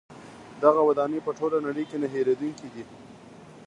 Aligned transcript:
دغه 0.63 0.81
ودانۍ 0.89 1.19
په 1.25 1.31
ټوله 1.37 1.57
نړۍ 1.67 1.83
کې 1.89 1.97
نه 2.01 2.07
هیریدونکې 2.13 2.67
دي. 2.73 2.83